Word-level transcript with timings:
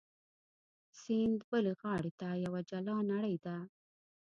سیند 1.01 1.39
بلې 1.49 1.73
غاړې 1.79 2.11
ته 2.19 2.27
یوه 2.45 2.61
جلا 2.69 2.97
نړۍ 3.11 3.35
ده. 3.45 3.57